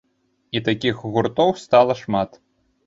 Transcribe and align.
І 0.57 0.61
такіх 0.69 1.05
гуртоў 1.11 1.55
стала 1.67 2.01
шмат. 2.03 2.45